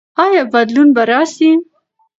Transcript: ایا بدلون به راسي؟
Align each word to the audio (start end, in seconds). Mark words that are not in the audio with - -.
ایا 0.23 0.43
بدلون 0.53 0.89
به 0.95 1.03
راسي؟ 1.11 1.51